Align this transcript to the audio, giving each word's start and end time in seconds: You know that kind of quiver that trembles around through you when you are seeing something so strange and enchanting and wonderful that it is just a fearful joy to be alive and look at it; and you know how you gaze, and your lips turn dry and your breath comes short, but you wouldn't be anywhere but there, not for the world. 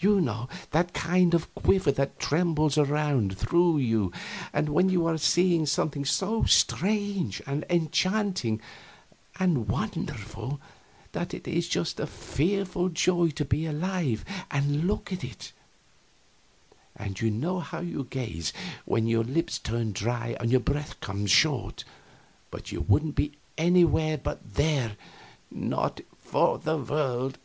You 0.00 0.20
know 0.20 0.48
that 0.72 0.92
kind 0.92 1.34
of 1.34 1.54
quiver 1.54 1.92
that 1.92 2.18
trembles 2.18 2.76
around 2.76 3.38
through 3.38 3.78
you 3.78 4.10
when 4.52 4.88
you 4.88 5.06
are 5.06 5.18
seeing 5.18 5.66
something 5.66 6.04
so 6.04 6.42
strange 6.46 7.40
and 7.46 7.64
enchanting 7.70 8.60
and 9.38 9.68
wonderful 9.68 10.60
that 11.12 11.32
it 11.32 11.46
is 11.46 11.68
just 11.68 12.00
a 12.00 12.08
fearful 12.08 12.88
joy 12.88 13.28
to 13.28 13.44
be 13.44 13.66
alive 13.66 14.24
and 14.50 14.84
look 14.88 15.12
at 15.12 15.22
it; 15.22 15.52
and 16.96 17.20
you 17.20 17.30
know 17.30 17.60
how 17.60 17.78
you 17.78 18.08
gaze, 18.10 18.52
and 18.84 19.08
your 19.08 19.22
lips 19.22 19.60
turn 19.60 19.92
dry 19.92 20.34
and 20.40 20.50
your 20.50 20.58
breath 20.58 20.98
comes 20.98 21.30
short, 21.30 21.84
but 22.50 22.72
you 22.72 22.80
wouldn't 22.80 23.14
be 23.14 23.30
anywhere 23.56 24.18
but 24.18 24.40
there, 24.54 24.96
not 25.52 26.00
for 26.18 26.58
the 26.58 26.76
world. 26.76 27.38